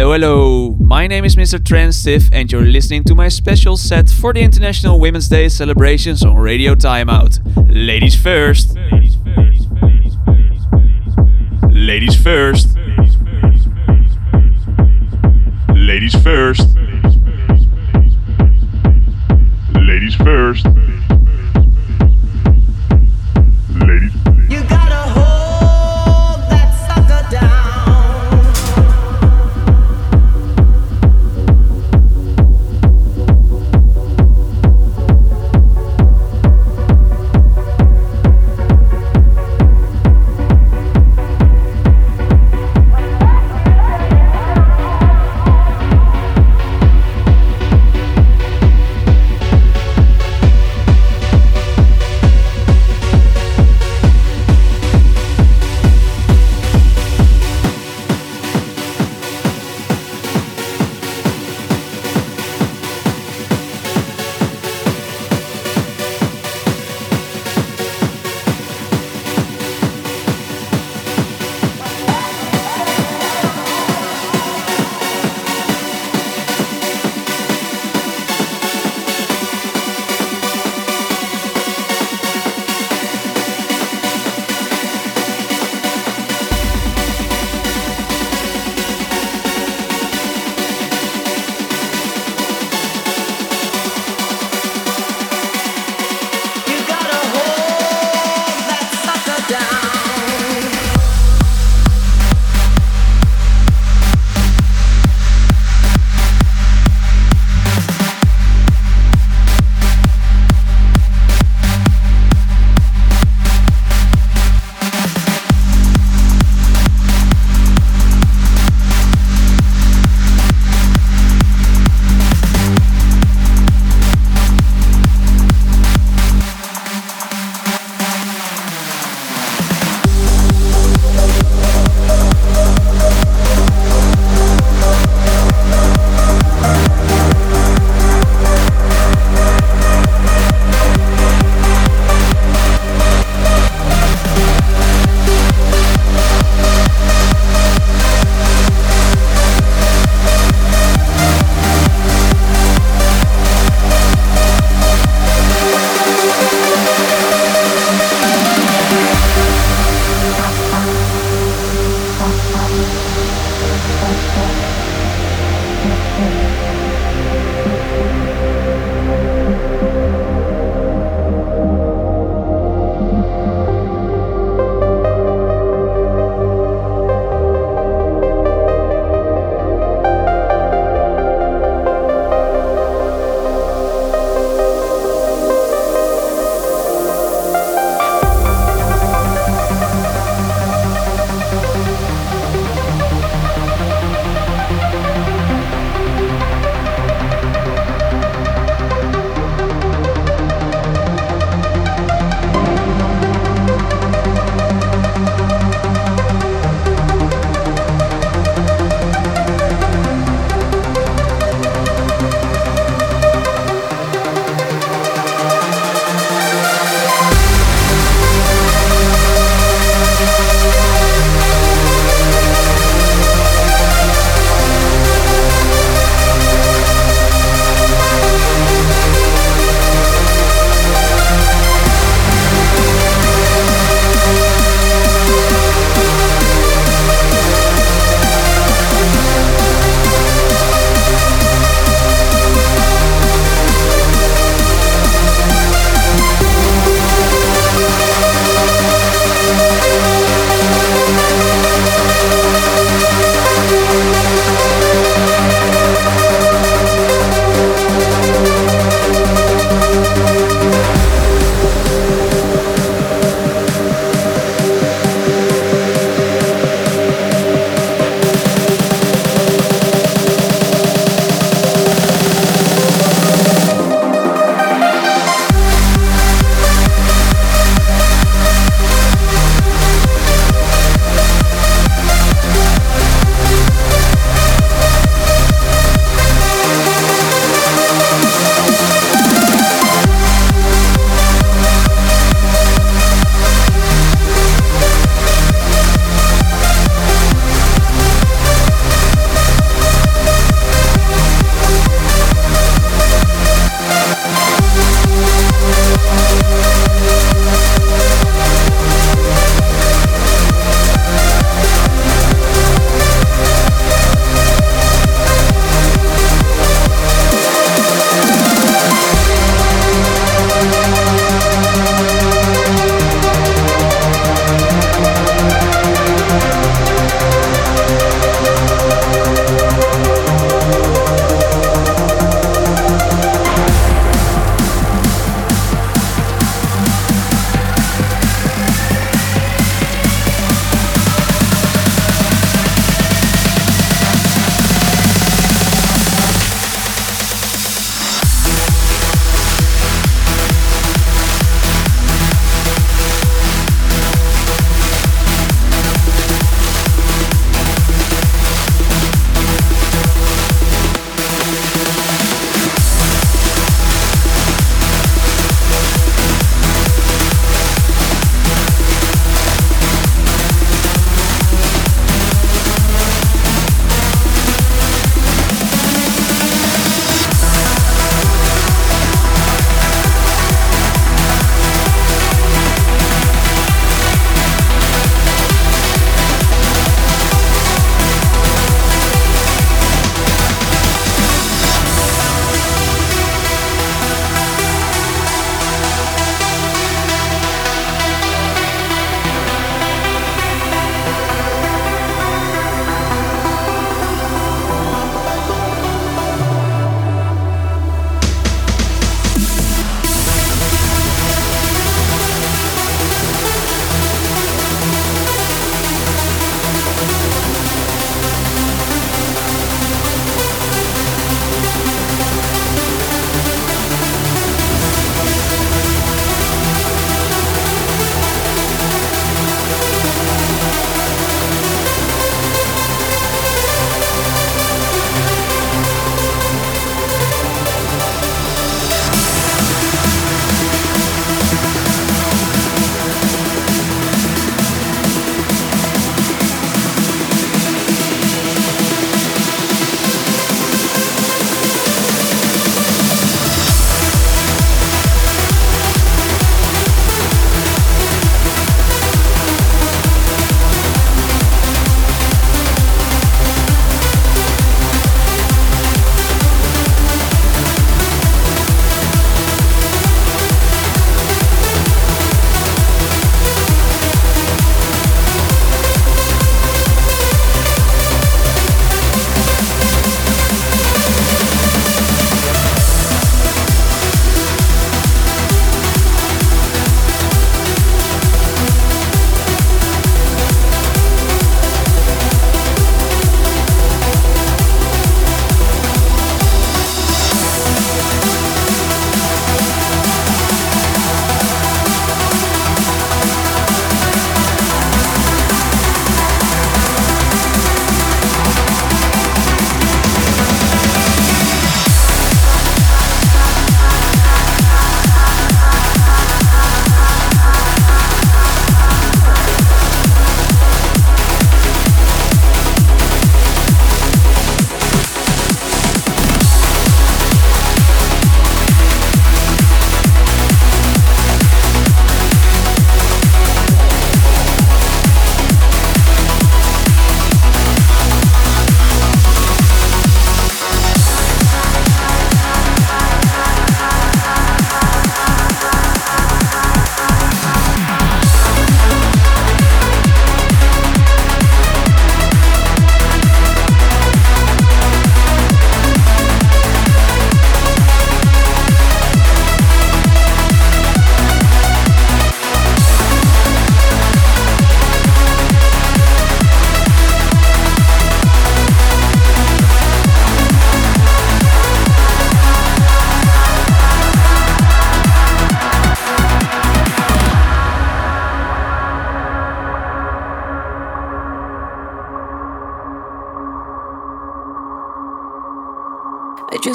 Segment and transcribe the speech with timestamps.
[0.00, 0.76] Hello, hello.
[0.80, 1.62] My name is Mr.
[1.62, 6.36] Transitive, and you're listening to my special set for the International Women's Day celebrations on
[6.36, 7.38] Radio Timeout.
[7.68, 8.78] Ladies first.
[8.78, 9.68] Ladies first.
[11.70, 12.76] Ladies first.
[15.68, 16.14] Ladies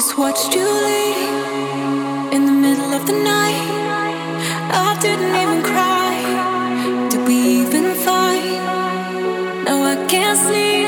[0.06, 3.66] just watched you leave in the middle of the night.
[4.70, 7.08] I didn't even cry.
[7.10, 8.44] Did we even fight?
[9.64, 10.86] Now I can't sleep.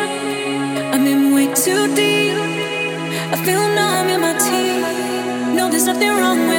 [0.95, 2.37] I'm in way too deep.
[3.35, 5.57] I feel numb in my teeth.
[5.57, 6.58] No, there's nothing wrong with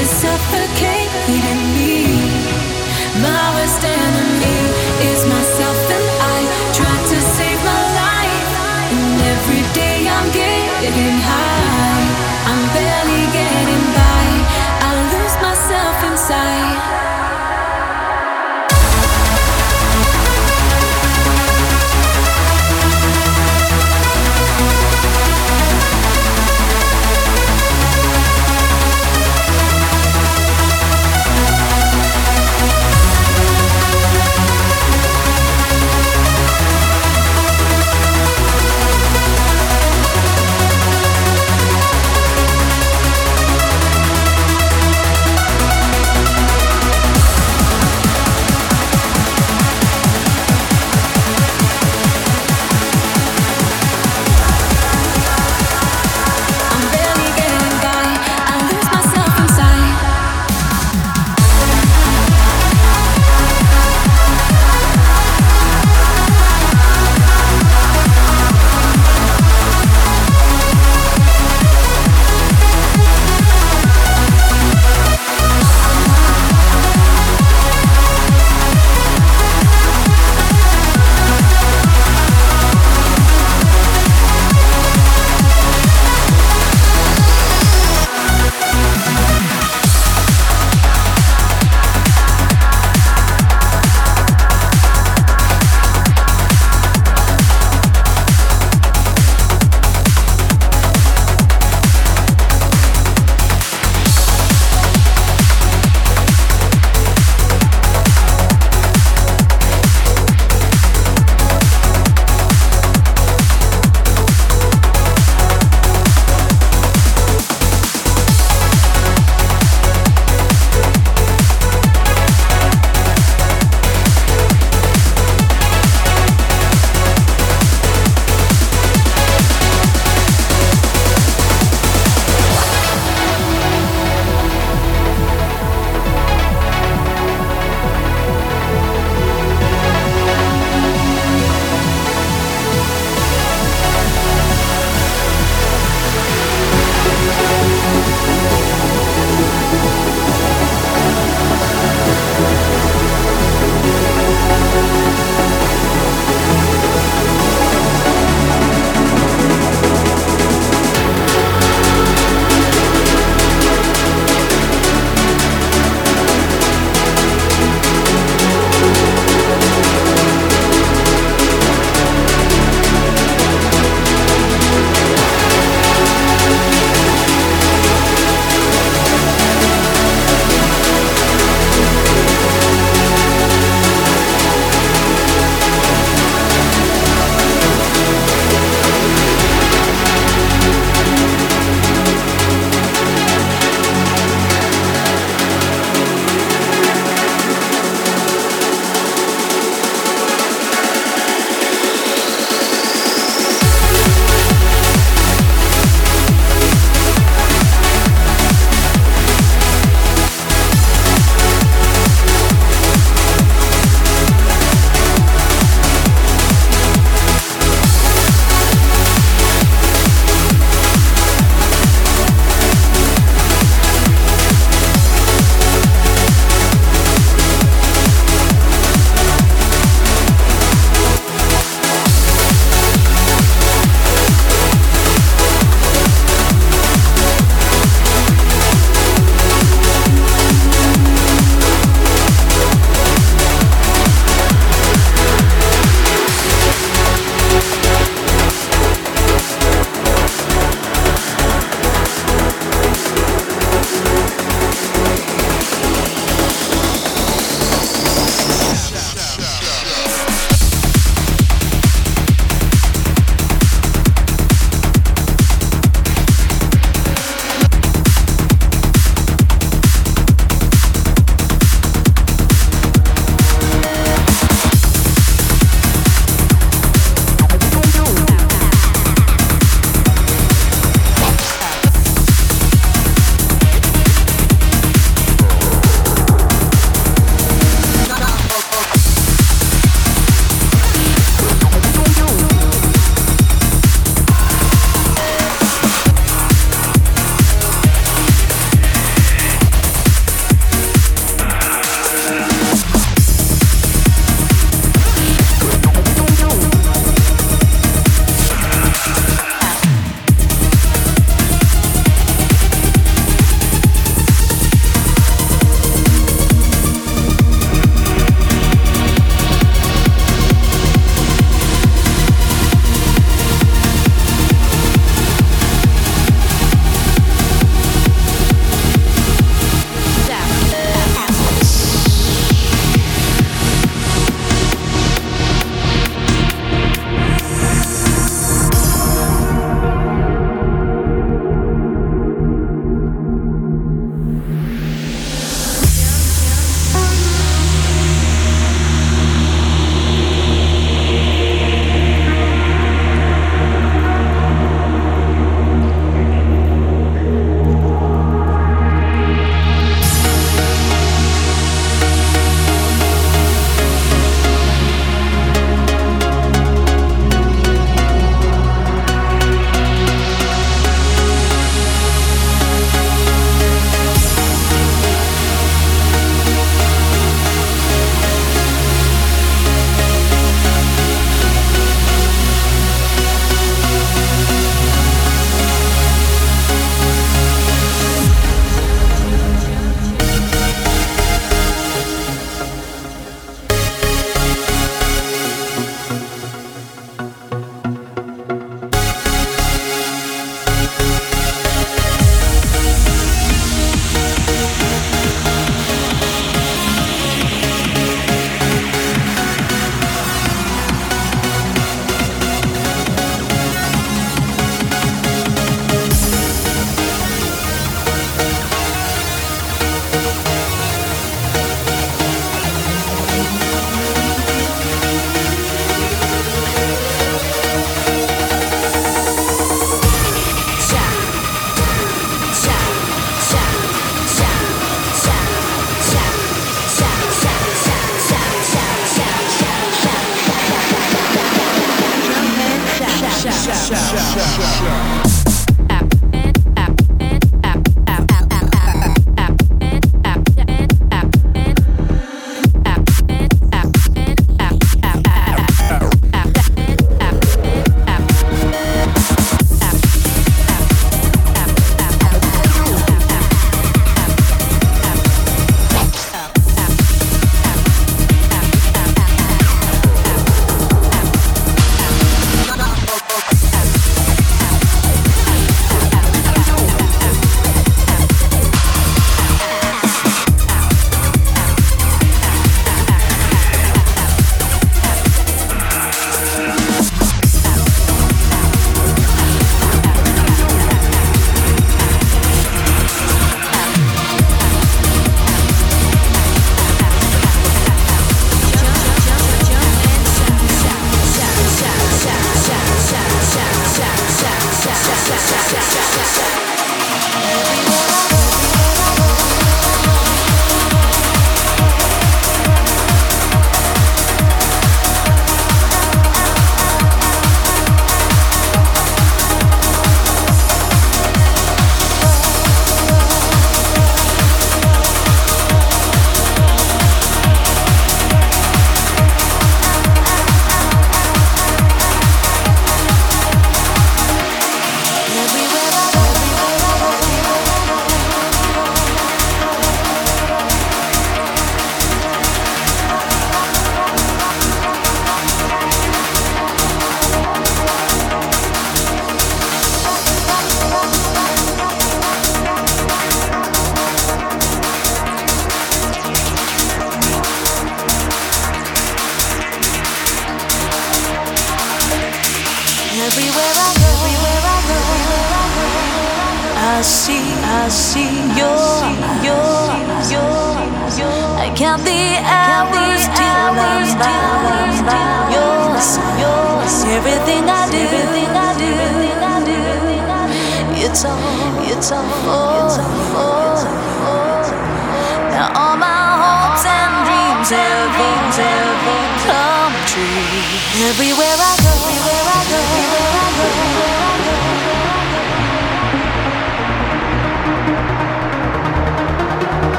[0.00, 2.06] suffocating me.
[3.20, 4.60] My worst enemy
[5.10, 6.38] is myself, and I
[6.72, 8.52] try to save my life.
[8.96, 12.08] And every day I'm getting high.
[12.50, 14.24] I'm barely getting by.
[14.80, 17.01] I lose myself inside.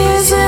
[0.00, 0.47] is it?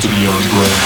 [0.00, 0.77] To the underground.